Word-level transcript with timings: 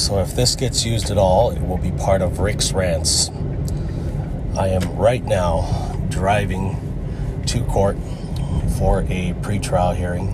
So 0.00 0.18
if 0.18 0.34
this 0.34 0.56
gets 0.56 0.86
used 0.86 1.10
at 1.10 1.18
all, 1.18 1.50
it 1.50 1.60
will 1.60 1.76
be 1.76 1.92
part 1.92 2.22
of 2.22 2.38
Rick's 2.38 2.72
rants. 2.72 3.28
I 4.58 4.68
am 4.68 4.96
right 4.96 5.22
now 5.22 5.94
driving 6.08 7.42
to 7.48 7.62
court 7.64 7.98
for 8.78 9.00
a 9.02 9.34
pretrial 9.42 9.94
hearing 9.94 10.28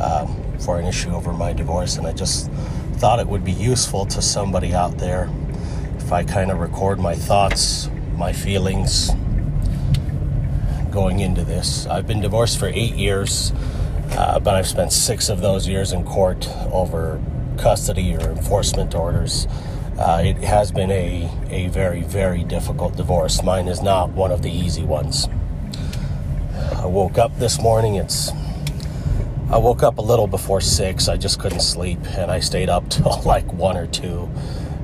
um, 0.00 0.40
for 0.60 0.78
an 0.78 0.86
issue 0.86 1.10
over 1.10 1.32
my 1.32 1.52
divorce, 1.52 1.96
and 1.96 2.06
I 2.06 2.12
just 2.12 2.48
thought 2.92 3.18
it 3.18 3.26
would 3.26 3.44
be 3.44 3.50
useful 3.52 4.06
to 4.06 4.22
somebody 4.22 4.72
out 4.74 4.96
there 4.96 5.28
if 5.98 6.12
I 6.12 6.22
kind 6.22 6.52
of 6.52 6.60
record 6.60 7.00
my 7.00 7.16
thoughts, 7.16 7.90
my 8.16 8.32
feelings 8.32 9.10
going 10.92 11.18
into 11.18 11.44
this. 11.44 11.84
I've 11.88 12.06
been 12.06 12.20
divorced 12.20 12.60
for 12.60 12.68
eight 12.68 12.94
years, 12.94 13.52
uh, 14.12 14.38
but 14.38 14.54
I've 14.54 14.68
spent 14.68 14.92
six 14.92 15.28
of 15.28 15.40
those 15.40 15.66
years 15.66 15.92
in 15.92 16.04
court 16.04 16.48
over 16.70 17.20
custody 17.58 18.14
or 18.14 18.20
enforcement 18.30 18.94
orders. 18.94 19.46
Uh, 19.98 20.22
it 20.24 20.36
has 20.38 20.72
been 20.72 20.90
a, 20.90 21.30
a 21.50 21.68
very, 21.68 22.02
very 22.02 22.42
difficult 22.42 22.96
divorce. 22.96 23.42
Mine 23.42 23.68
is 23.68 23.80
not 23.80 24.10
one 24.10 24.32
of 24.32 24.42
the 24.42 24.50
easy 24.50 24.82
ones. 24.82 25.28
I 26.76 26.86
woke 26.86 27.16
up 27.16 27.38
this 27.38 27.60
morning. 27.60 27.94
It's 27.94 28.32
I 29.50 29.58
woke 29.58 29.82
up 29.82 29.98
a 29.98 30.02
little 30.02 30.26
before 30.26 30.60
six. 30.60 31.08
I 31.08 31.16
just 31.16 31.38
couldn't 31.38 31.60
sleep, 31.60 32.00
and 32.16 32.30
I 32.30 32.40
stayed 32.40 32.68
up 32.68 32.88
till 32.90 33.22
like 33.22 33.52
one 33.52 33.76
or 33.76 33.86
two. 33.86 34.28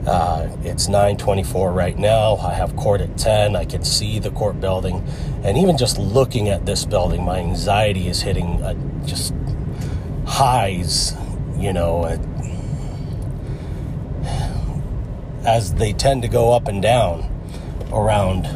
Uh, 0.06 0.48
it's 0.62 0.86
9:24 0.86 1.74
right 1.74 1.98
now. 1.98 2.36
I 2.36 2.54
have 2.54 2.74
court 2.76 3.00
at 3.00 3.18
10. 3.18 3.56
I 3.56 3.64
can 3.64 3.84
see 3.84 4.18
the 4.18 4.30
court 4.30 4.60
building, 4.60 5.04
and 5.42 5.58
even 5.58 5.76
just 5.76 5.98
looking 5.98 6.48
at 6.48 6.66
this 6.66 6.84
building, 6.84 7.24
my 7.24 7.38
anxiety 7.38 8.08
is 8.08 8.22
hitting 8.22 8.62
a, 8.62 8.74
just 9.06 9.34
highs. 10.26 11.14
You 11.58 11.72
know, 11.72 12.04
as 15.44 15.74
they 15.74 15.92
tend 15.92 16.22
to 16.22 16.28
go 16.28 16.52
up 16.52 16.68
and 16.68 16.82
down 16.82 17.28
around 17.92 18.46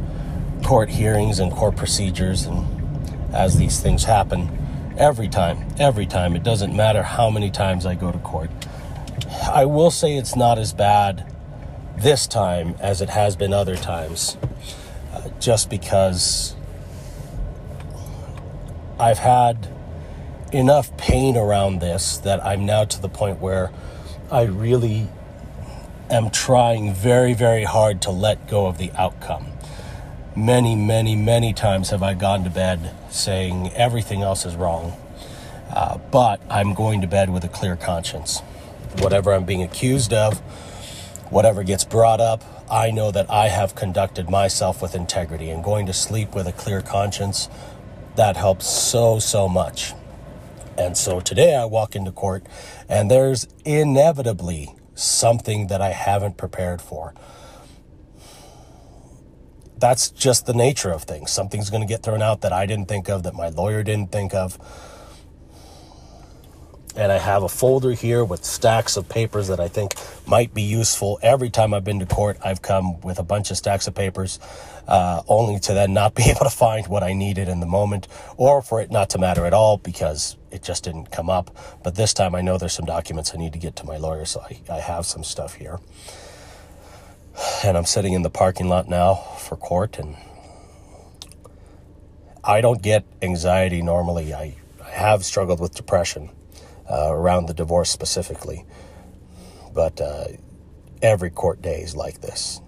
court 0.64 0.90
hearings 0.90 1.38
and 1.38 1.52
court 1.52 1.76
procedures 1.76 2.46
and 2.46 2.66
as 3.34 3.56
these 3.58 3.80
things 3.80 4.04
happen 4.04 4.50
every 4.96 5.28
time 5.28 5.66
every 5.78 6.06
time. 6.06 6.36
It 6.36 6.42
doesn't 6.42 6.74
matter 6.74 7.02
how 7.02 7.30
many 7.30 7.50
times 7.50 7.84
i 7.84 7.94
go 7.94 8.12
to 8.12 8.18
court. 8.18 8.50
I 9.50 9.64
will 9.64 9.90
say 9.90 10.16
it's 10.16 10.36
not 10.36 10.58
as 10.58 10.72
bad 10.72 11.34
this 11.96 12.26
time 12.26 12.74
as 12.80 13.00
it 13.00 13.08
has 13.10 13.36
been 13.36 13.52
other 13.52 13.76
times 13.76 14.36
uh, 15.12 15.28
just 15.38 15.70
because 15.70 16.56
i've 18.98 19.18
had 19.18 19.68
enough 20.52 20.96
pain 20.96 21.36
around 21.36 21.80
this 21.80 22.18
that 22.18 22.44
i'm 22.44 22.66
now 22.66 22.84
to 22.84 23.00
the 23.00 23.08
point 23.08 23.40
where 23.40 23.70
i 24.30 24.42
really 24.42 25.08
am 26.16 26.30
trying 26.30 26.94
very 26.94 27.34
very 27.34 27.64
hard 27.64 28.00
to 28.02 28.10
let 28.10 28.48
go 28.48 28.66
of 28.66 28.78
the 28.78 28.90
outcome 28.92 29.54
many, 30.36 30.74
many, 30.74 31.14
many 31.14 31.52
times 31.52 31.90
have 31.90 32.02
I 32.02 32.14
gone 32.14 32.44
to 32.44 32.50
bed 32.50 32.90
saying 33.10 33.72
everything 33.74 34.22
else 34.22 34.44
is 34.44 34.56
wrong. 34.56 34.96
Uh, 35.70 35.98
but 36.10 36.40
I'm 36.50 36.74
going 36.74 37.00
to 37.00 37.06
bed 37.06 37.30
with 37.30 37.44
a 37.44 37.48
clear 37.48 37.76
conscience. 37.76 38.40
Whatever 38.98 39.32
I'm 39.32 39.44
being 39.44 39.62
accused 39.62 40.12
of, 40.12 40.38
whatever 41.30 41.62
gets 41.62 41.84
brought 41.84 42.20
up, 42.20 42.42
I 42.70 42.90
know 42.90 43.10
that 43.10 43.30
I 43.30 43.48
have 43.48 43.74
conducted 43.74 44.30
myself 44.30 44.80
with 44.80 44.94
integrity 44.94 45.50
and 45.50 45.62
going 45.62 45.86
to 45.86 45.92
sleep 45.92 46.34
with 46.34 46.46
a 46.46 46.52
clear 46.52 46.80
conscience. 46.80 47.48
That 48.16 48.36
helps 48.36 48.66
so, 48.66 49.18
so 49.18 49.48
much. 49.48 49.94
And 50.76 50.96
so 50.96 51.20
today 51.20 51.54
I 51.54 51.64
walk 51.64 51.94
into 51.94 52.12
court 52.12 52.44
and 52.88 53.10
there's 53.10 53.46
inevitably 53.64 54.74
something 54.94 55.66
that 55.68 55.80
I 55.80 55.90
haven't 55.90 56.36
prepared 56.36 56.80
for 56.80 57.14
that's 59.84 60.08
just 60.10 60.46
the 60.46 60.54
nature 60.54 60.90
of 60.90 61.02
things. 61.02 61.30
Something's 61.30 61.68
going 61.68 61.82
to 61.82 61.86
get 61.86 62.02
thrown 62.02 62.22
out 62.22 62.40
that 62.40 62.52
I 62.52 62.64
didn't 62.64 62.86
think 62.86 63.08
of, 63.10 63.22
that 63.24 63.34
my 63.34 63.48
lawyer 63.48 63.82
didn't 63.82 64.12
think 64.12 64.32
of. 64.32 64.58
And 66.96 67.10
I 67.10 67.18
have 67.18 67.42
a 67.42 67.48
folder 67.48 67.92
here 67.92 68.24
with 68.24 68.44
stacks 68.44 68.96
of 68.96 69.08
papers 69.08 69.48
that 69.48 69.58
I 69.58 69.68
think 69.68 69.94
might 70.26 70.54
be 70.54 70.62
useful. 70.62 71.18
Every 71.22 71.50
time 71.50 71.74
I've 71.74 71.84
been 71.84 71.98
to 71.98 72.06
court, 72.06 72.38
I've 72.44 72.62
come 72.62 73.00
with 73.00 73.18
a 73.18 73.24
bunch 73.24 73.50
of 73.50 73.56
stacks 73.56 73.88
of 73.88 73.94
papers, 73.94 74.38
uh, 74.86 75.22
only 75.26 75.58
to 75.60 75.74
then 75.74 75.92
not 75.92 76.14
be 76.16 76.24
able 76.24 76.44
to 76.44 76.50
find 76.50 76.86
what 76.86 77.02
I 77.02 77.12
needed 77.12 77.48
in 77.48 77.60
the 77.60 77.66
moment, 77.66 78.06
or 78.36 78.62
for 78.62 78.80
it 78.80 78.90
not 78.90 79.10
to 79.10 79.18
matter 79.18 79.44
at 79.44 79.52
all 79.52 79.76
because 79.76 80.36
it 80.52 80.62
just 80.62 80.84
didn't 80.84 81.10
come 81.10 81.28
up. 81.28 81.56
But 81.82 81.96
this 81.96 82.14
time 82.14 82.34
I 82.34 82.42
know 82.42 82.58
there's 82.58 82.72
some 82.72 82.86
documents 82.86 83.32
I 83.34 83.38
need 83.38 83.54
to 83.54 83.58
get 83.58 83.74
to 83.76 83.86
my 83.86 83.96
lawyer, 83.96 84.24
so 84.24 84.40
I, 84.40 84.60
I 84.72 84.78
have 84.78 85.04
some 85.04 85.24
stuff 85.24 85.54
here 85.54 85.80
and 87.64 87.76
I'm 87.76 87.84
sitting 87.84 88.12
in 88.12 88.22
the 88.22 88.30
parking 88.30 88.68
lot 88.68 88.88
now 88.88 89.14
for 89.14 89.56
court, 89.56 89.98
and 89.98 90.16
I 92.42 92.60
don't 92.60 92.82
get 92.82 93.04
anxiety 93.22 93.82
normally. 93.82 94.34
I, 94.34 94.56
I 94.84 94.90
have 94.90 95.24
struggled 95.24 95.60
with 95.60 95.74
depression 95.74 96.30
uh, 96.90 97.10
around 97.10 97.46
the 97.46 97.54
divorce 97.54 97.90
specifically, 97.90 98.64
but 99.72 100.00
uh, 100.00 100.26
every 101.02 101.30
court 101.30 101.62
day 101.62 101.80
is 101.80 101.96
like 101.96 102.20
this. 102.20 102.60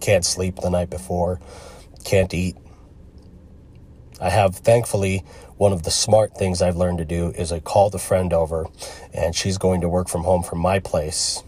Can't 0.00 0.24
sleep 0.24 0.56
the 0.56 0.70
night 0.70 0.90
before, 0.90 1.40
can't 2.04 2.32
eat. 2.34 2.56
I 4.20 4.30
have, 4.30 4.56
thankfully, 4.56 5.24
one 5.56 5.72
of 5.72 5.82
the 5.82 5.90
smart 5.90 6.34
things 6.34 6.62
I've 6.62 6.76
learned 6.76 6.98
to 6.98 7.04
do 7.04 7.30
is 7.30 7.52
I 7.52 7.60
called 7.60 7.94
a 7.94 7.98
friend 7.98 8.32
over, 8.32 8.66
and 9.12 9.34
she's 9.34 9.58
going 9.58 9.82
to 9.82 9.88
work 9.88 10.08
from 10.08 10.24
home 10.24 10.42
from 10.42 10.58
my 10.58 10.78
place 10.78 11.42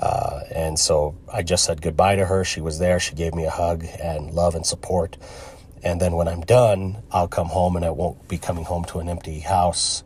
uh, 0.00 0.40
and 0.50 0.78
so 0.78 1.16
I 1.32 1.42
just 1.42 1.64
said 1.64 1.82
goodbye 1.82 2.16
to 2.16 2.24
her. 2.26 2.44
She 2.44 2.60
was 2.60 2.78
there. 2.78 2.98
She 2.98 3.14
gave 3.14 3.34
me 3.34 3.44
a 3.44 3.50
hug 3.50 3.84
and 4.00 4.30
love 4.30 4.54
and 4.54 4.64
support. 4.64 5.16
And 5.82 6.00
then 6.00 6.14
when 6.14 6.28
I'm 6.28 6.40
done, 6.42 7.02
I'll 7.10 7.28
come 7.28 7.48
home 7.48 7.76
and 7.76 7.84
I 7.84 7.90
won't 7.90 8.26
be 8.28 8.38
coming 8.38 8.64
home 8.64 8.84
to 8.86 8.98
an 8.98 9.08
empty 9.08 9.40
house. 9.40 10.02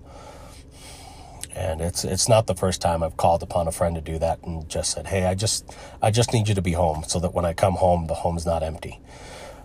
And 1.55 1.81
it's 1.81 2.05
it's 2.05 2.29
not 2.29 2.47
the 2.47 2.55
first 2.55 2.81
time 2.81 3.03
I've 3.03 3.17
called 3.17 3.43
upon 3.43 3.69
a 3.69 3.73
friend 3.73 3.95
to 3.95 4.01
do 4.01 4.19
that 4.19 4.43
and 4.43 4.69
just 4.69 4.91
said, 4.91 5.07
"Hey, 5.07 5.25
I 5.25 5.35
just 5.35 5.73
I 6.03 6.11
just 6.11 6.33
need 6.33 6.49
you 6.49 6.55
to 6.55 6.63
be 6.63 6.73
home 6.73 7.05
so 7.07 7.21
that 7.21 7.33
when 7.33 7.45
I 7.45 7.53
come 7.53 7.75
home, 7.75 8.07
the 8.07 8.15
home's 8.15 8.47
not 8.47 8.63
empty." 8.63 9.01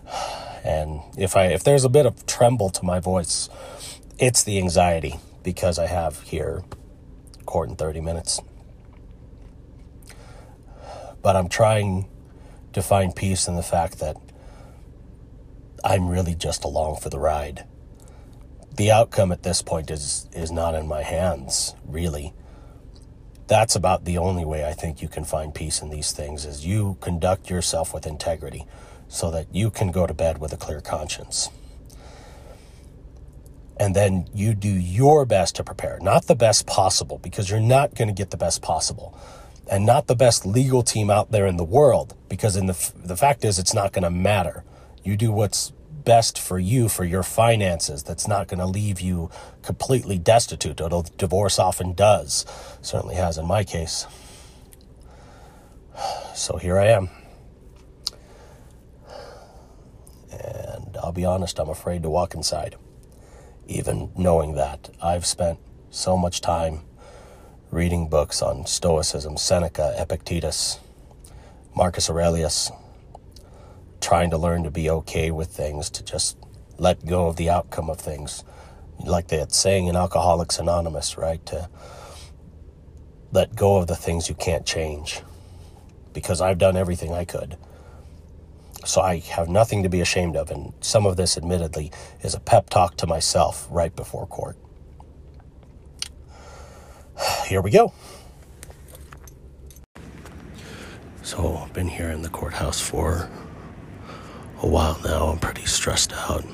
And 0.62 1.00
if 1.16 1.38
I 1.38 1.46
if 1.46 1.64
there's 1.64 1.86
a 1.86 1.88
bit 1.88 2.04
of 2.04 2.26
tremble 2.26 2.68
to 2.68 2.84
my 2.84 3.00
voice, 3.00 3.48
it's 4.18 4.42
the 4.42 4.58
anxiety 4.58 5.18
because 5.42 5.78
I 5.78 5.86
have 5.86 6.20
here 6.20 6.62
court 7.46 7.70
in 7.70 7.76
30 7.76 8.02
minutes 8.02 8.42
but 11.22 11.36
I'm 11.36 11.48
trying 11.48 12.06
to 12.72 12.82
find 12.82 13.14
peace 13.14 13.48
in 13.48 13.56
the 13.56 13.62
fact 13.62 13.98
that 14.00 14.16
I'm 15.84 16.08
really 16.08 16.34
just 16.34 16.64
along 16.64 16.96
for 16.96 17.08
the 17.08 17.18
ride. 17.18 17.64
The 18.80 18.90
outcome 18.90 19.30
at 19.30 19.42
this 19.42 19.60
point 19.60 19.90
is 19.90 20.26
is 20.32 20.50
not 20.50 20.74
in 20.74 20.88
my 20.88 21.02
hands, 21.02 21.74
really. 21.86 22.32
That's 23.46 23.76
about 23.76 24.06
the 24.06 24.16
only 24.16 24.46
way 24.46 24.66
I 24.66 24.72
think 24.72 25.02
you 25.02 25.08
can 25.08 25.24
find 25.24 25.54
peace 25.54 25.82
in 25.82 25.90
these 25.90 26.12
things 26.12 26.46
is 26.46 26.64
you 26.64 26.96
conduct 27.02 27.50
yourself 27.50 27.92
with 27.92 28.06
integrity 28.06 28.64
so 29.06 29.30
that 29.32 29.54
you 29.54 29.70
can 29.70 29.90
go 29.90 30.06
to 30.06 30.14
bed 30.14 30.38
with 30.38 30.54
a 30.54 30.56
clear 30.56 30.80
conscience. 30.80 31.50
And 33.76 33.94
then 33.94 34.26
you 34.32 34.54
do 34.54 34.70
your 34.70 35.26
best 35.26 35.56
to 35.56 35.62
prepare, 35.62 35.98
not 36.00 36.24
the 36.24 36.34
best 36.34 36.66
possible 36.66 37.18
because 37.18 37.50
you're 37.50 37.60
not 37.60 37.94
going 37.94 38.08
to 38.08 38.14
get 38.14 38.30
the 38.30 38.38
best 38.38 38.62
possible 38.62 39.14
and 39.70 39.84
not 39.84 40.06
the 40.06 40.16
best 40.16 40.46
legal 40.46 40.82
team 40.82 41.10
out 41.10 41.32
there 41.32 41.46
in 41.46 41.58
the 41.58 41.64
world 41.64 42.16
because 42.30 42.56
in 42.56 42.64
the 42.64 42.92
the 42.96 43.18
fact 43.18 43.44
is 43.44 43.58
it's 43.58 43.74
not 43.74 43.92
going 43.92 44.04
to 44.04 44.10
matter. 44.10 44.64
You 45.04 45.18
do 45.18 45.32
what's 45.32 45.70
best 46.04 46.38
for 46.38 46.58
you 46.58 46.88
for 46.88 47.04
your 47.04 47.22
finances 47.22 48.02
that's 48.02 48.26
not 48.26 48.48
going 48.48 48.60
to 48.60 48.66
leave 48.66 49.00
you 49.00 49.30
completely 49.62 50.18
destitute 50.18 50.80
although 50.80 51.04
divorce 51.16 51.58
often 51.58 51.92
does. 51.92 52.46
Certainly 52.82 53.16
has 53.16 53.38
in 53.38 53.46
my 53.46 53.64
case. 53.64 54.06
So 56.34 56.56
here 56.56 56.78
i 56.78 56.86
am. 56.86 57.10
And 60.32 60.96
i'll 61.02 61.12
be 61.12 61.26
honest 61.26 61.58
i'm 61.58 61.68
afraid 61.68 62.02
to 62.02 62.08
walk 62.08 62.34
inside 62.34 62.76
even 63.70 64.10
knowing 64.16 64.54
that. 64.54 64.90
I've 65.00 65.24
spent 65.24 65.58
so 65.90 66.16
much 66.16 66.40
time 66.40 66.80
reading 67.70 68.08
books 68.08 68.42
on 68.42 68.66
Stoicism, 68.66 69.36
Seneca, 69.36 69.94
Epictetus, 69.96 70.80
Marcus 71.74 72.10
Aurelius, 72.10 72.72
trying 74.00 74.30
to 74.30 74.38
learn 74.38 74.64
to 74.64 74.70
be 74.70 74.90
okay 74.90 75.30
with 75.30 75.48
things, 75.48 75.90
to 75.90 76.04
just 76.04 76.36
let 76.78 77.04
go 77.06 77.26
of 77.26 77.36
the 77.36 77.50
outcome 77.50 77.90
of 77.90 77.98
things. 77.98 78.44
Like 78.98 79.28
that 79.28 79.52
saying 79.52 79.86
in 79.86 79.96
Alcoholics 79.96 80.58
Anonymous, 80.58 81.16
right? 81.16 81.44
To 81.46 81.68
let 83.32 83.54
go 83.54 83.76
of 83.76 83.86
the 83.86 83.96
things 83.96 84.28
you 84.28 84.34
can't 84.34 84.66
change. 84.66 85.22
Because 86.12 86.40
I've 86.40 86.58
done 86.58 86.76
everything 86.76 87.12
I 87.12 87.24
could. 87.24 87.56
So 88.84 89.00
I 89.00 89.18
have 89.18 89.48
nothing 89.48 89.82
to 89.82 89.88
be 89.88 90.00
ashamed 90.00 90.36
of. 90.36 90.50
And 90.50 90.72
some 90.80 91.06
of 91.06 91.16
this, 91.16 91.36
admittedly, 91.36 91.92
is 92.22 92.34
a 92.34 92.40
pep 92.40 92.70
talk 92.70 92.96
to 92.96 93.06
myself 93.06 93.68
right 93.70 93.94
before 93.94 94.26
court 94.26 94.56
here 97.46 97.60
we 97.60 97.70
go. 97.70 97.92
So 101.22 101.56
I've 101.56 101.72
been 101.72 101.88
here 101.88 102.10
in 102.10 102.22
the 102.22 102.28
courthouse 102.28 102.80
for 102.80 103.30
a 104.62 104.66
while 104.66 104.98
now. 105.04 105.26
I'm 105.28 105.38
pretty 105.38 105.64
stressed 105.64 106.12
out. 106.12 106.44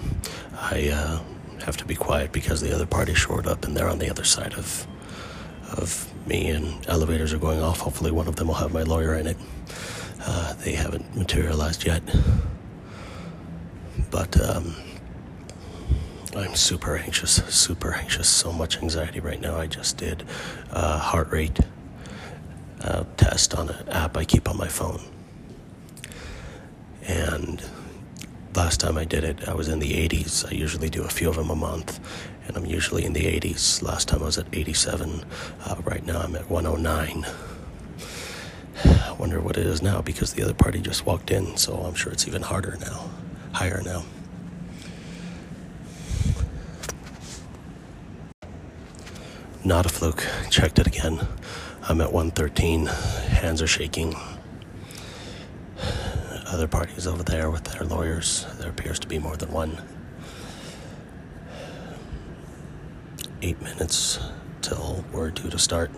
I 0.54 0.90
uh, 0.90 1.20
have 1.64 1.76
to 1.78 1.84
be 1.84 1.94
quiet 1.94 2.32
because 2.32 2.60
the 2.60 2.74
other 2.74 2.86
party 2.86 3.14
showed 3.14 3.46
up 3.46 3.64
and 3.64 3.76
they're 3.76 3.88
on 3.88 3.98
the 3.98 4.10
other 4.10 4.24
side 4.24 4.54
of 4.54 4.86
of 5.72 6.12
me 6.26 6.48
and 6.48 6.86
elevators 6.88 7.32
are 7.32 7.38
going 7.38 7.60
off. 7.60 7.80
Hopefully 7.80 8.10
one 8.10 8.28
of 8.28 8.36
them 8.36 8.48
will 8.48 8.54
have 8.54 8.72
my 8.72 8.82
lawyer 8.82 9.14
in 9.14 9.26
it. 9.26 9.36
Uh, 10.20 10.54
they 10.54 10.72
haven't 10.72 11.16
materialized 11.16 11.84
yet. 11.84 12.02
But 14.10 14.40
um, 14.40 14.74
I'm 16.36 16.54
super 16.54 16.96
anxious, 16.96 17.34
super 17.48 17.92
anxious. 17.94 18.28
So 18.28 18.52
much 18.52 18.78
anxiety 18.82 19.20
right 19.20 19.40
now. 19.40 19.56
I 19.56 19.66
just 19.66 19.96
did 19.96 20.24
a 20.70 20.98
heart 20.98 21.30
rate 21.30 21.58
uh, 22.80 23.04
test 23.16 23.54
on 23.54 23.70
an 23.70 23.88
app 23.88 24.16
I 24.16 24.24
keep 24.24 24.48
on 24.48 24.56
my 24.56 24.68
phone. 24.68 25.00
And 27.06 27.62
last 28.56 28.80
time 28.80 28.96
I 28.96 29.04
did 29.04 29.22
it, 29.22 29.48
I 29.48 29.54
was 29.54 29.68
in 29.68 29.78
the 29.80 29.92
80s. 30.08 30.50
I 30.50 30.54
usually 30.54 30.88
do 30.88 31.04
a 31.04 31.08
few 31.08 31.28
of 31.28 31.36
them 31.36 31.50
a 31.50 31.54
month, 31.54 32.00
and 32.46 32.56
I'm 32.56 32.64
usually 32.64 33.04
in 33.04 33.12
the 33.12 33.24
80s. 33.24 33.82
Last 33.82 34.08
time 34.08 34.22
I 34.22 34.26
was 34.26 34.38
at 34.38 34.46
87. 34.52 35.24
Uh, 35.64 35.76
right 35.84 36.04
now 36.04 36.20
I'm 36.20 36.34
at 36.34 36.50
109. 36.50 37.26
I 38.84 39.12
wonder 39.18 39.40
what 39.40 39.56
it 39.58 39.66
is 39.66 39.82
now 39.82 40.00
because 40.00 40.32
the 40.32 40.42
other 40.42 40.54
party 40.54 40.80
just 40.80 41.04
walked 41.04 41.30
in, 41.30 41.56
so 41.56 41.74
I'm 41.74 41.94
sure 41.94 42.12
it's 42.12 42.26
even 42.26 42.42
harder 42.42 42.78
now, 42.80 43.10
higher 43.52 43.82
now. 43.84 44.04
Not 49.64 49.84
a 49.84 49.88
fluke. 49.88 50.24
Checked 50.48 50.78
it 50.78 50.86
again. 50.86 51.26
I'm 51.88 52.00
at 52.00 52.12
113. 52.12 52.86
Hands 52.86 53.60
are 53.60 53.66
shaking. 53.66 54.14
Other 56.56 56.68
parties 56.68 57.06
over 57.06 57.22
there 57.22 57.50
with 57.50 57.64
their 57.64 57.86
lawyers. 57.86 58.46
There 58.58 58.70
appears 58.70 58.98
to 59.00 59.06
be 59.06 59.18
more 59.18 59.36
than 59.36 59.52
one. 59.52 59.76
Eight 63.42 63.60
minutes 63.60 64.18
till 64.62 65.04
we're 65.12 65.32
due 65.32 65.50
to 65.50 65.58
start. 65.58 65.90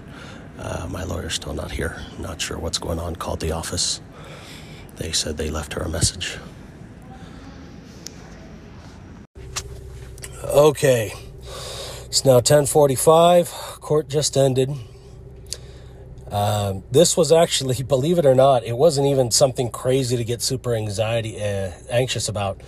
Uh, 0.58 0.88
my 0.90 1.04
lawyer's 1.04 1.34
still 1.34 1.54
not 1.54 1.70
here. 1.70 2.02
Not 2.18 2.40
sure 2.40 2.58
what's 2.58 2.78
going 2.78 2.98
on. 2.98 3.14
Called 3.14 3.38
the 3.38 3.52
office. 3.52 4.00
They 4.96 5.12
said 5.12 5.36
they 5.36 5.48
left 5.48 5.74
her 5.74 5.82
a 5.82 5.88
message. 5.88 6.38
Okay. 10.42 11.12
It's 12.06 12.24
now 12.24 12.40
10:45. 12.40 13.80
Court 13.80 14.08
just 14.08 14.36
ended. 14.36 14.70
Um, 16.30 16.84
this 16.90 17.16
was 17.16 17.32
actually, 17.32 17.82
believe 17.88 18.18
it 18.18 18.26
or 18.26 18.34
not, 18.34 18.64
it 18.64 18.76
wasn't 18.76 19.06
even 19.08 19.30
something 19.30 19.70
crazy 19.70 20.16
to 20.16 20.24
get 20.24 20.42
super 20.42 20.74
anxiety 20.74 21.42
uh, 21.42 21.72
anxious 21.90 22.28
about. 22.28 22.60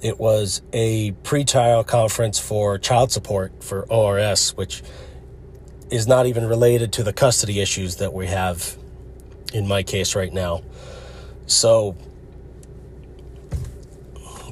It 0.00 0.18
was 0.18 0.62
a 0.72 1.12
pre-trial 1.22 1.84
conference 1.84 2.38
for 2.38 2.76
child 2.76 3.12
support 3.12 3.62
for 3.62 3.82
ORS, 3.90 4.50
which 4.56 4.82
is 5.90 6.08
not 6.08 6.26
even 6.26 6.46
related 6.46 6.92
to 6.94 7.04
the 7.04 7.12
custody 7.12 7.60
issues 7.60 7.96
that 7.96 8.12
we 8.12 8.26
have 8.26 8.76
in 9.52 9.68
my 9.68 9.82
case 9.82 10.16
right 10.16 10.32
now. 10.32 10.62
So, 11.46 11.96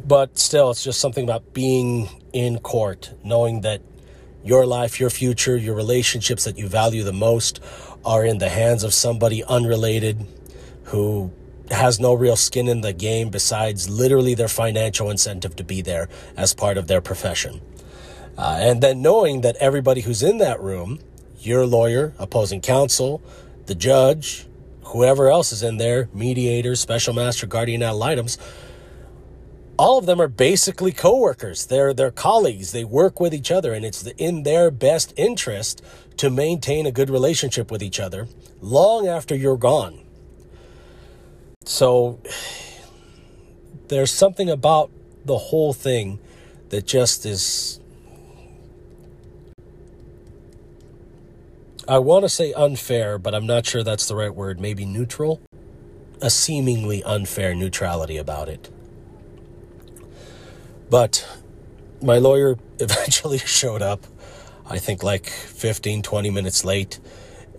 but 0.06 0.38
still, 0.38 0.70
it's 0.70 0.84
just 0.84 1.00
something 1.00 1.24
about 1.24 1.52
being 1.52 2.08
in 2.32 2.58
court, 2.58 3.12
knowing 3.24 3.62
that 3.62 3.80
your 4.44 4.66
life, 4.66 5.00
your 5.00 5.10
future, 5.10 5.56
your 5.56 5.74
relationships 5.74 6.44
that 6.44 6.58
you 6.58 6.68
value 6.68 7.02
the 7.02 7.12
most 7.12 7.60
are 8.04 8.24
in 8.24 8.38
the 8.38 8.48
hands 8.48 8.82
of 8.82 8.94
somebody 8.94 9.44
unrelated 9.44 10.26
who 10.84 11.32
has 11.70 12.00
no 12.00 12.14
real 12.14 12.36
skin 12.36 12.68
in 12.68 12.80
the 12.80 12.92
game 12.92 13.30
besides 13.30 13.88
literally 13.88 14.34
their 14.34 14.48
financial 14.48 15.10
incentive 15.10 15.54
to 15.56 15.64
be 15.64 15.80
there 15.82 16.08
as 16.36 16.52
part 16.52 16.76
of 16.76 16.88
their 16.88 17.00
profession. 17.00 17.60
Uh, 18.36 18.56
and 18.60 18.82
then 18.82 19.02
knowing 19.02 19.42
that 19.42 19.56
everybody 19.56 20.00
who's 20.00 20.22
in 20.22 20.38
that 20.38 20.60
room, 20.60 20.98
your 21.38 21.66
lawyer, 21.66 22.14
opposing 22.18 22.60
counsel, 22.60 23.22
the 23.66 23.74
judge, 23.74 24.46
whoever 24.84 25.28
else 25.28 25.52
is 25.52 25.62
in 25.62 25.76
there, 25.76 26.08
mediators, 26.12 26.80
special 26.80 27.14
master, 27.14 27.46
guardian 27.46 27.82
ad 27.82 27.94
litems, 27.94 28.38
all 29.78 29.98
of 29.98 30.06
them 30.06 30.20
are 30.20 30.28
basically 30.28 30.92
coworkers. 30.92 31.66
They're 31.66 31.94
they're 31.94 32.10
colleagues. 32.10 32.72
They 32.72 32.84
work 32.84 33.18
with 33.18 33.32
each 33.32 33.50
other, 33.50 33.72
and 33.72 33.82
it's 33.82 34.06
in 34.18 34.42
their 34.42 34.70
best 34.70 35.14
interest 35.16 35.82
to 36.20 36.28
maintain 36.28 36.84
a 36.84 36.92
good 36.92 37.08
relationship 37.08 37.70
with 37.70 37.82
each 37.82 37.98
other 37.98 38.28
long 38.60 39.08
after 39.08 39.34
you're 39.34 39.56
gone. 39.56 39.98
So 41.64 42.20
there's 43.88 44.12
something 44.12 44.50
about 44.50 44.90
the 45.24 45.38
whole 45.38 45.72
thing 45.72 46.18
that 46.68 46.86
just 46.86 47.24
is. 47.24 47.80
I 51.88 51.96
want 51.96 52.26
to 52.26 52.28
say 52.28 52.52
unfair, 52.52 53.16
but 53.16 53.34
I'm 53.34 53.46
not 53.46 53.64
sure 53.64 53.82
that's 53.82 54.06
the 54.06 54.14
right 54.14 54.34
word. 54.34 54.60
Maybe 54.60 54.84
neutral? 54.84 55.40
A 56.20 56.28
seemingly 56.28 57.02
unfair 57.02 57.54
neutrality 57.54 58.18
about 58.18 58.50
it. 58.50 58.68
But 60.90 61.26
my 62.02 62.18
lawyer 62.18 62.58
eventually 62.78 63.38
showed 63.38 63.80
up, 63.80 64.04
I 64.70 64.78
think 64.78 65.02
like 65.02 65.26
15, 65.26 66.02
20 66.02 66.30
minutes 66.30 66.64
late. 66.64 67.00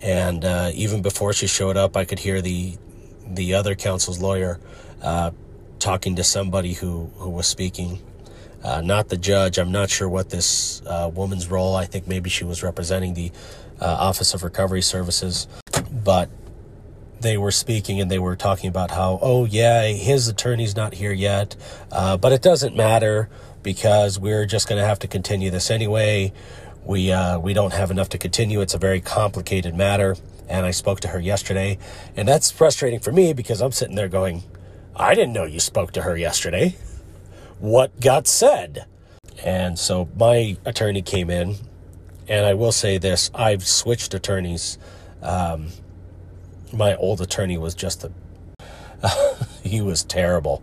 And 0.00 0.44
uh, 0.44 0.70
even 0.74 1.02
before 1.02 1.32
she 1.32 1.46
showed 1.46 1.76
up, 1.76 1.96
I 1.96 2.04
could 2.04 2.18
hear 2.18 2.40
the 2.40 2.76
the 3.24 3.54
other 3.54 3.74
counsel's 3.74 4.20
lawyer 4.20 4.60
uh, 5.00 5.30
talking 5.78 6.16
to 6.16 6.24
somebody 6.24 6.74
who, 6.74 7.10
who 7.16 7.30
was 7.30 7.46
speaking. 7.46 8.00
Uh, 8.62 8.80
not 8.80 9.08
the 9.08 9.16
judge. 9.16 9.58
I'm 9.58 9.72
not 9.72 9.90
sure 9.90 10.08
what 10.08 10.30
this 10.30 10.82
uh, 10.86 11.10
woman's 11.12 11.50
role. 11.50 11.74
I 11.74 11.86
think 11.86 12.06
maybe 12.06 12.30
she 12.30 12.44
was 12.44 12.62
representing 12.62 13.14
the 13.14 13.32
uh, 13.80 13.86
Office 13.86 14.34
of 14.34 14.42
Recovery 14.42 14.82
Services, 14.82 15.48
but 16.04 16.30
they 17.20 17.36
were 17.36 17.50
speaking 17.50 18.00
and 18.00 18.10
they 18.10 18.18
were 18.18 18.36
talking 18.36 18.68
about 18.68 18.90
how, 18.90 19.18
oh, 19.22 19.44
yeah, 19.44 19.86
his 19.86 20.28
attorney's 20.28 20.76
not 20.76 20.94
here 20.94 21.12
yet, 21.12 21.56
uh, 21.90 22.16
but 22.16 22.32
it 22.32 22.42
doesn't 22.42 22.76
matter 22.76 23.28
because 23.62 24.18
we're 24.18 24.46
just 24.46 24.68
going 24.68 24.80
to 24.80 24.86
have 24.86 24.98
to 25.00 25.08
continue 25.08 25.50
this 25.50 25.70
anyway. 25.70 26.32
We, 26.84 27.12
uh, 27.12 27.38
we 27.38 27.54
don't 27.54 27.72
have 27.72 27.90
enough 27.90 28.08
to 28.10 28.18
continue. 28.18 28.60
It's 28.60 28.74
a 28.74 28.78
very 28.78 29.00
complicated 29.00 29.74
matter. 29.74 30.16
And 30.48 30.66
I 30.66 30.70
spoke 30.70 31.00
to 31.00 31.08
her 31.08 31.20
yesterday. 31.20 31.78
And 32.16 32.26
that's 32.26 32.50
frustrating 32.50 33.00
for 33.00 33.12
me 33.12 33.32
because 33.32 33.60
I'm 33.60 33.72
sitting 33.72 33.94
there 33.94 34.08
going, 34.08 34.42
I 34.94 35.14
didn't 35.14 35.32
know 35.32 35.44
you 35.44 35.60
spoke 35.60 35.92
to 35.92 36.02
her 36.02 36.16
yesterday. 36.16 36.76
What 37.58 38.00
got 38.00 38.26
said? 38.26 38.86
And 39.42 39.78
so 39.78 40.08
my 40.16 40.56
attorney 40.64 41.02
came 41.02 41.30
in. 41.30 41.56
And 42.28 42.46
I 42.46 42.54
will 42.54 42.72
say 42.72 42.98
this 42.98 43.30
I've 43.34 43.66
switched 43.66 44.14
attorneys. 44.14 44.78
Um, 45.22 45.68
my 46.72 46.96
old 46.96 47.20
attorney 47.20 47.58
was 47.58 47.74
just 47.74 48.04
a 48.04 48.12
he 49.62 49.80
was 49.80 50.04
terrible 50.04 50.62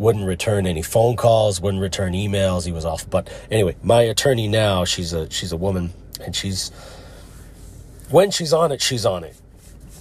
wouldn't 0.00 0.26
return 0.26 0.66
any 0.66 0.82
phone 0.82 1.14
calls 1.14 1.60
wouldn't 1.60 1.82
return 1.82 2.14
emails. 2.14 2.64
He 2.64 2.72
was 2.72 2.84
off. 2.84 3.08
But 3.08 3.30
anyway 3.50 3.76
my 3.82 4.02
attorney 4.02 4.48
now 4.48 4.84
she's 4.84 5.12
a 5.12 5.30
she's 5.30 5.52
a 5.52 5.56
woman 5.56 5.92
and 6.24 6.34
she's 6.34 6.70
when 8.08 8.30
she's 8.30 8.52
on 8.52 8.72
it 8.72 8.80
she's 8.80 9.04
on 9.04 9.24
it. 9.24 9.36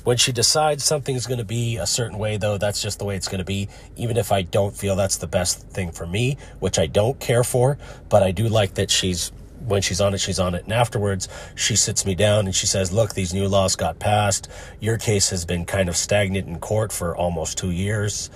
When 0.06 0.16
she 0.16 0.32
decides 0.32 0.84
something's 0.86 1.28
going 1.28 1.40
to 1.40 1.46
be 1.46 1.76
a 1.76 1.86
certain 1.86 2.18
way 2.18 2.38
though 2.38 2.58
that's 2.58 2.82
just 2.82 2.98
the 2.98 3.06
way 3.06 3.18
it's 3.18 3.28
going 3.28 3.40
to 3.40 3.46
be. 3.46 3.68
Even 3.98 4.16
if 4.16 4.32
i 4.32 4.42
don't 4.42 4.76
feel 4.76 4.96
that's 4.96 5.18
the 5.18 5.28
best 5.28 5.68
thing 5.68 5.92
for 5.92 6.08
me 6.08 6.38
which 6.60 6.80
i 6.80 6.88
don't 6.88 7.20
care 7.20 7.44
for 7.44 7.78
but 8.08 8.24
i 8.24 8.32
do 8.32 8.48
like 8.48 8.76
that 8.76 8.90
she's 8.90 9.32
when 9.68 9.82
she's 9.82 10.02
on 10.02 10.14
it, 10.14 10.20
she's 10.20 10.40
on 10.40 10.56
it. 10.56 10.64
And 10.64 10.74
afterwards, 10.74 11.28
she 11.56 11.76
sits 11.76 12.06
me 12.06 12.16
down 12.16 12.46
and 12.46 12.56
she 12.56 12.66
says, 12.66 12.92
Look, 12.92 13.14
these 13.14 13.34
new 13.34 13.48
laws 13.48 13.76
got 13.76 14.00
passed. 14.00 14.48
Your 14.80 14.98
case 14.98 15.30
has 15.30 15.46
been 15.46 15.66
kind 15.66 15.90
of 15.90 15.98
stagnant 15.98 16.48
in 16.48 16.60
court 16.60 16.92
for 16.92 17.16
almost 17.16 17.58
two 17.58 17.72
years, 17.72 18.30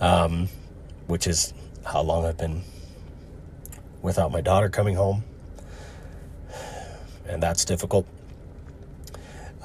um, 0.00 0.48
which 1.10 1.26
is 1.26 1.52
how 1.84 2.00
long 2.00 2.24
I've 2.24 2.38
been 2.38 2.62
without 4.00 4.30
my 4.30 4.40
daughter 4.40 4.68
coming 4.68 4.94
home. 4.94 5.24
And 7.28 7.42
that's 7.42 7.64
difficult. 7.64 8.06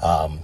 Um, 0.02 0.40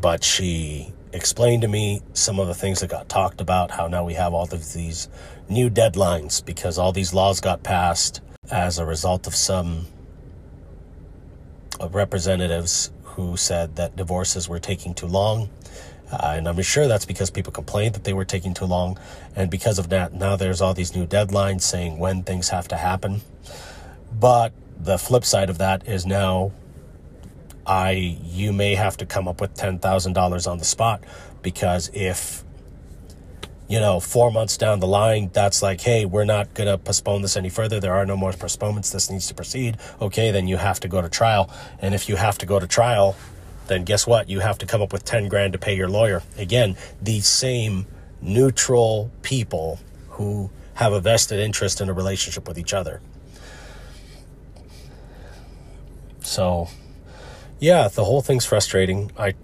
but 0.00 0.22
she 0.22 0.92
explained 1.12 1.62
to 1.62 1.68
me 1.68 2.02
some 2.12 2.38
of 2.40 2.48
the 2.48 2.54
things 2.54 2.80
that 2.80 2.90
got 2.90 3.08
talked 3.08 3.40
about, 3.40 3.70
how 3.70 3.86
now 3.86 4.04
we 4.04 4.14
have 4.14 4.34
all 4.34 4.44
of 4.44 4.72
these 4.72 5.08
new 5.48 5.70
deadlines 5.70 6.44
because 6.44 6.78
all 6.78 6.92
these 6.92 7.14
laws 7.14 7.40
got 7.40 7.62
passed 7.62 8.20
as 8.50 8.78
a 8.78 8.84
result 8.84 9.26
of 9.26 9.34
some 9.34 9.86
representatives 11.90 12.90
who 13.02 13.36
said 13.36 13.76
that 13.76 13.96
divorces 13.96 14.48
were 14.48 14.58
taking 14.58 14.94
too 14.94 15.06
long. 15.06 15.50
Uh, 16.12 16.34
and 16.36 16.46
I'm 16.46 16.60
sure 16.62 16.86
that's 16.86 17.06
because 17.06 17.30
people 17.30 17.52
complained 17.52 17.94
that 17.94 18.04
they 18.04 18.12
were 18.12 18.24
taking 18.24 18.52
too 18.52 18.66
long. 18.66 18.98
And 19.34 19.50
because 19.50 19.78
of 19.78 19.88
that, 19.88 20.12
now 20.12 20.36
there's 20.36 20.60
all 20.60 20.74
these 20.74 20.94
new 20.94 21.06
deadlines 21.06 21.62
saying 21.62 21.98
when 21.98 22.22
things 22.22 22.50
have 22.50 22.68
to 22.68 22.76
happen. 22.76 23.22
But 24.12 24.52
the 24.78 24.98
flip 24.98 25.24
side 25.24 25.48
of 25.48 25.58
that 25.58 25.88
is 25.88 26.04
now 26.04 26.52
I 27.66 28.18
you 28.24 28.52
may 28.52 28.74
have 28.74 28.96
to 28.98 29.06
come 29.06 29.28
up 29.28 29.40
with 29.40 29.54
ten 29.54 29.78
thousand 29.78 30.14
dollars 30.14 30.46
on 30.46 30.58
the 30.58 30.64
spot 30.64 31.04
because 31.42 31.90
if 31.94 32.44
you 33.68 33.78
know 33.78 34.00
four 34.00 34.32
months 34.32 34.56
down 34.56 34.80
the 34.80 34.86
line 34.86 35.30
that's 35.32 35.62
like 35.62 35.80
hey 35.80 36.04
we're 36.04 36.24
not 36.24 36.52
going 36.54 36.66
to 36.66 36.76
postpone 36.76 37.22
this 37.22 37.36
any 37.36 37.48
further 37.48 37.78
there 37.78 37.94
are 37.94 38.04
no 38.04 38.16
more 38.16 38.32
postponements 38.32 38.90
this 38.90 39.08
needs 39.10 39.28
to 39.28 39.34
proceed 39.34 39.76
okay 40.00 40.32
then 40.32 40.48
you 40.48 40.56
have 40.56 40.80
to 40.80 40.88
go 40.88 41.00
to 41.00 41.08
trial 41.08 41.48
and 41.78 41.94
if 41.94 42.08
you 42.08 42.16
have 42.16 42.36
to 42.38 42.46
go 42.46 42.58
to 42.58 42.66
trial 42.66 43.16
then 43.66 43.84
guess 43.84 44.06
what 44.06 44.28
you 44.28 44.40
have 44.40 44.58
to 44.58 44.66
come 44.66 44.82
up 44.82 44.92
with 44.92 45.04
10 45.04 45.28
grand 45.28 45.52
to 45.52 45.58
pay 45.58 45.74
your 45.76 45.88
lawyer 45.88 46.22
again 46.36 46.76
these 47.00 47.26
same 47.26 47.86
neutral 48.20 49.10
people 49.22 49.78
who 50.10 50.50
have 50.74 50.92
a 50.92 51.00
vested 51.00 51.38
interest 51.38 51.80
in 51.80 51.88
a 51.88 51.92
relationship 51.92 52.46
with 52.46 52.58
each 52.58 52.72
other 52.72 53.00
so 56.20 56.68
yeah, 57.62 57.86
the 57.86 58.04
whole 58.04 58.22
thing's 58.22 58.44
frustrating. 58.44 59.12
I 59.16 59.34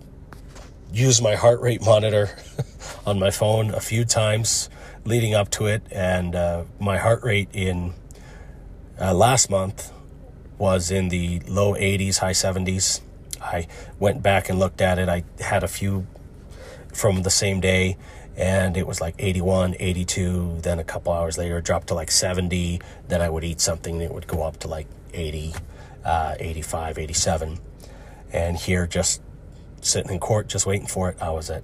use 0.93 1.23
my 1.23 1.37
heart 1.37 1.61
rate 1.61 1.81
monitor 1.85 2.37
on 3.07 3.21
my 3.21 3.31
phone 3.31 3.71
a 3.71 3.81
few 3.81 4.05
times 4.05 4.69
leading 5.05 5.35
up 5.35 5.51
to 5.53 5.67
it, 5.67 5.83
and 5.93 6.35
uh, 6.35 6.65
my 6.81 6.99
heart 6.99 7.23
rate 7.23 7.49
in 7.53 7.95
uh, 9.01 9.15
last 9.15 9.51
month 9.51 9.93
was 10.59 10.91
in 10.91 11.11
the 11.11 11.39
low 11.47 11.75
80s, 11.75 12.19
high 12.19 12.33
70s. 12.33 13.01
I 13.41 13.67
went 13.99 14.23
back 14.23 14.49
and 14.49 14.59
looked 14.59 14.81
at 14.81 14.99
it. 14.99 15.09
I 15.09 15.25
had 15.41 15.63
a 15.63 15.69
few 15.69 16.07
from 16.93 17.23
the 17.23 17.31
same 17.31 17.61
day, 17.61 17.97
and 18.37 18.77
it 18.77 18.87
was 18.87 19.01
like 19.01 19.15
81, 19.19 19.77
82. 19.79 20.59
Then 20.63 20.79
a 20.79 20.85
couple 20.85 21.13
hours 21.13 21.39
later, 21.39 21.59
it 21.59 21.65
dropped 21.65 21.89
to 21.89 21.95
like 21.95 22.11
70. 22.11 22.81
Then 23.09 23.23
I 23.23 23.29
would 23.29 23.45
eat 23.45 23.61
something, 23.61 23.95
and 23.95 24.03
it 24.03 24.13
would 24.13 24.27
go 24.27 24.43
up 24.43 24.59
to 24.61 24.69
like 24.69 24.87
80, 25.13 25.55
uh, 26.05 26.35
85, 26.39 26.99
87 26.99 27.61
and 28.33 28.57
here 28.57 28.87
just 28.87 29.23
sitting 29.81 30.13
in 30.13 30.19
court 30.19 30.49
just 30.49 30.67
waiting 30.67 30.87
for 30.87 31.11
it 31.11 31.17
i 31.21 31.31
was 31.31 31.51
at 31.51 31.63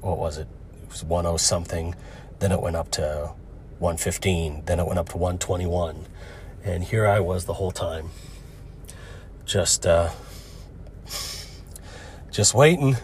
what 0.00 0.18
was 0.18 0.38
it 0.38 0.46
it 0.86 0.88
was 0.88 1.02
10 1.02 1.38
something 1.38 1.94
then 2.38 2.52
it 2.52 2.60
went 2.60 2.76
up 2.76 2.90
to 2.90 3.32
115 3.78 4.62
then 4.66 4.78
it 4.78 4.86
went 4.86 4.98
up 4.98 5.08
to 5.08 5.16
121 5.16 6.06
and 6.64 6.84
here 6.84 7.06
i 7.06 7.18
was 7.18 7.46
the 7.46 7.54
whole 7.54 7.72
time 7.72 8.10
just 9.44 9.86
uh 9.86 10.10
just 12.34 12.54
waiting 12.54 12.96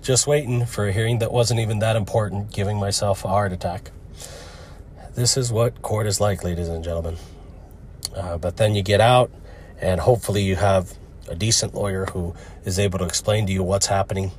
just 0.00 0.26
waiting 0.26 0.64
for 0.64 0.86
a 0.86 0.92
hearing 0.92 1.18
that 1.18 1.32
wasn't 1.32 1.58
even 1.58 1.80
that 1.80 1.96
important 1.96 2.52
giving 2.52 2.78
myself 2.78 3.24
a 3.24 3.28
heart 3.28 3.52
attack 3.52 3.90
this 5.14 5.36
is 5.36 5.52
what 5.52 5.82
court 5.82 6.06
is 6.06 6.20
like 6.20 6.42
ladies 6.44 6.68
and 6.68 6.82
gentlemen 6.82 7.16
uh, 8.16 8.38
but 8.38 8.56
then 8.56 8.74
you 8.74 8.82
get 8.82 9.00
out 9.00 9.30
and 9.80 10.00
hopefully 10.00 10.42
you 10.42 10.56
have 10.56 10.96
a 11.28 11.34
decent 11.34 11.74
lawyer 11.74 12.06
who 12.06 12.34
is 12.64 12.78
able 12.78 12.98
to 12.98 13.04
explain 13.04 13.46
to 13.46 13.52
you 13.52 13.62
what's 13.62 13.86
happening. 13.86 14.30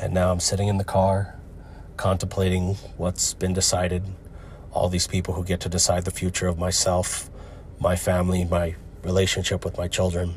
And 0.00 0.12
now 0.14 0.30
I'm 0.30 0.40
sitting 0.40 0.68
in 0.68 0.78
the 0.78 0.84
car 0.84 1.34
contemplating 1.96 2.74
what's 2.96 3.34
been 3.34 3.52
decided. 3.52 4.04
All 4.72 4.88
these 4.88 5.06
people 5.06 5.34
who 5.34 5.44
get 5.44 5.60
to 5.60 5.68
decide 5.68 6.04
the 6.04 6.10
future 6.10 6.48
of 6.48 6.58
myself, 6.58 7.30
my 7.80 7.96
family, 7.96 8.44
my 8.44 8.74
relationship 9.02 9.64
with 9.64 9.78
my 9.78 9.88
children, 9.88 10.34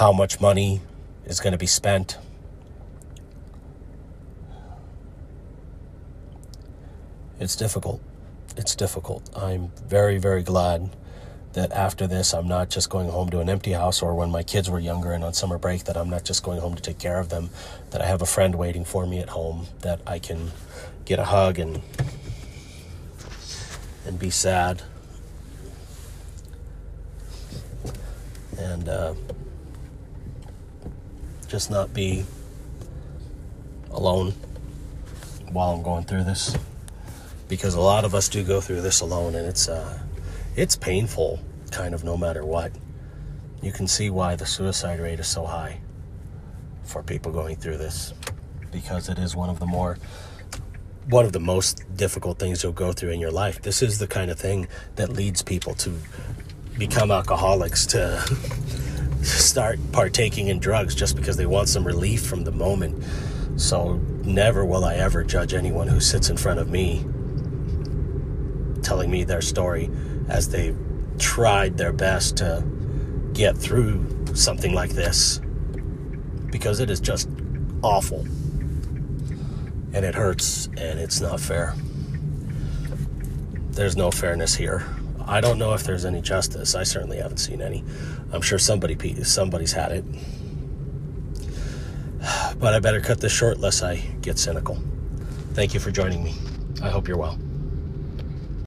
how 0.00 0.10
much 0.10 0.40
money 0.40 0.80
is 1.26 1.40
going 1.40 1.52
to 1.52 1.58
be 1.58 1.66
spent. 1.66 2.16
It's 7.38 7.54
difficult. 7.54 8.00
It's 8.56 8.74
difficult. 8.74 9.28
I'm 9.36 9.70
very, 9.86 10.16
very 10.16 10.42
glad 10.42 10.88
that 11.52 11.70
after 11.72 12.06
this, 12.06 12.32
I'm 12.32 12.48
not 12.48 12.70
just 12.70 12.88
going 12.88 13.10
home 13.10 13.28
to 13.28 13.40
an 13.40 13.50
empty 13.50 13.72
house, 13.72 14.00
or 14.00 14.14
when 14.14 14.30
my 14.30 14.42
kids 14.42 14.70
were 14.70 14.80
younger 14.80 15.12
and 15.12 15.22
on 15.22 15.34
summer 15.34 15.58
break, 15.58 15.84
that 15.84 15.98
I'm 15.98 16.08
not 16.08 16.24
just 16.24 16.42
going 16.42 16.60
home 16.60 16.74
to 16.76 16.82
take 16.82 16.98
care 16.98 17.20
of 17.20 17.28
them, 17.28 17.50
that 17.90 18.00
I 18.00 18.06
have 18.06 18.22
a 18.22 18.26
friend 18.26 18.54
waiting 18.54 18.86
for 18.86 19.06
me 19.06 19.18
at 19.18 19.28
home, 19.28 19.66
that 19.80 20.00
I 20.06 20.18
can 20.18 20.50
get 21.04 21.18
a 21.18 21.24
hug 21.26 21.58
and 21.58 21.82
and 24.06 24.18
be 24.18 24.30
sad. 24.30 24.82
And 28.56 28.88
uh, 28.88 29.12
just 31.50 31.70
not 31.70 31.92
be 31.92 32.24
alone 33.90 34.32
while 35.50 35.72
I'm 35.72 35.82
going 35.82 36.04
through 36.04 36.24
this. 36.24 36.56
Because 37.48 37.74
a 37.74 37.80
lot 37.80 38.04
of 38.04 38.14
us 38.14 38.28
do 38.28 38.44
go 38.44 38.60
through 38.60 38.80
this 38.82 39.00
alone, 39.00 39.34
and 39.34 39.44
it's 39.44 39.68
uh, 39.68 39.98
it's 40.54 40.76
painful, 40.76 41.40
kind 41.72 41.92
of 41.94 42.04
no 42.04 42.16
matter 42.16 42.46
what. 42.46 42.70
You 43.60 43.72
can 43.72 43.88
see 43.88 44.08
why 44.08 44.36
the 44.36 44.46
suicide 44.46 45.00
rate 45.00 45.18
is 45.18 45.26
so 45.26 45.44
high 45.44 45.80
for 46.84 47.02
people 47.02 47.32
going 47.32 47.56
through 47.56 47.78
this 47.78 48.14
because 48.72 49.08
it 49.08 49.18
is 49.18 49.34
one 49.36 49.50
of 49.50 49.58
the 49.58 49.66
more 49.66 49.98
one 51.08 51.24
of 51.24 51.32
the 51.32 51.40
most 51.40 51.82
difficult 51.96 52.38
things 52.38 52.62
you'll 52.62 52.72
go 52.72 52.92
through 52.92 53.10
in 53.10 53.18
your 53.18 53.32
life. 53.32 53.60
This 53.62 53.82
is 53.82 53.98
the 53.98 54.06
kind 54.06 54.30
of 54.30 54.38
thing 54.38 54.68
that 54.94 55.10
leads 55.10 55.42
people 55.42 55.74
to 55.74 55.92
become 56.78 57.10
alcoholics 57.10 57.84
to 57.86 58.22
start 59.22 59.78
partaking 59.92 60.48
in 60.48 60.58
drugs 60.58 60.94
just 60.94 61.16
because 61.16 61.36
they 61.36 61.46
want 61.46 61.68
some 61.68 61.86
relief 61.86 62.24
from 62.24 62.44
the 62.44 62.52
moment. 62.52 63.04
So 63.56 63.94
never 64.24 64.64
will 64.64 64.84
I 64.84 64.94
ever 64.94 65.24
judge 65.24 65.54
anyone 65.54 65.88
who 65.88 66.00
sits 66.00 66.30
in 66.30 66.36
front 66.36 66.60
of 66.60 66.68
me 66.70 67.04
telling 68.82 69.10
me 69.10 69.24
their 69.24 69.42
story 69.42 69.90
as 70.28 70.48
they 70.48 70.74
tried 71.18 71.76
their 71.76 71.92
best 71.92 72.38
to 72.38 72.64
get 73.34 73.56
through 73.56 74.06
something 74.34 74.72
like 74.72 74.90
this 74.90 75.40
because 76.50 76.80
it 76.80 76.90
is 76.90 77.00
just 77.00 77.28
awful 77.82 78.20
and 79.92 80.04
it 80.04 80.14
hurts 80.14 80.66
and 80.76 80.98
it's 80.98 81.20
not 81.20 81.40
fair. 81.40 81.74
There's 83.70 83.96
no 83.96 84.10
fairness 84.10 84.54
here. 84.54 84.84
I 85.26 85.40
don't 85.40 85.58
know 85.58 85.74
if 85.74 85.84
there's 85.84 86.04
any 86.04 86.20
justice. 86.20 86.74
I 86.74 86.82
certainly 86.82 87.18
haven't 87.18 87.38
seen 87.38 87.60
any. 87.60 87.84
I'm 88.32 88.42
sure 88.42 88.58
somebody 88.58 89.24
somebody's 89.24 89.72
had 89.72 89.92
it. 89.92 90.04
But 92.58 92.74
I 92.74 92.78
better 92.78 93.00
cut 93.00 93.20
this 93.20 93.32
short 93.32 93.58
lest 93.58 93.82
I 93.82 93.96
get 94.20 94.38
cynical. 94.38 94.78
Thank 95.54 95.74
you 95.74 95.80
for 95.80 95.90
joining 95.90 96.22
me. 96.22 96.34
I 96.82 96.90
hope 96.90 97.08
you're 97.08 97.16
well. 97.16 97.38